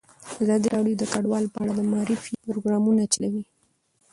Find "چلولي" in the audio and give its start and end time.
3.13-3.43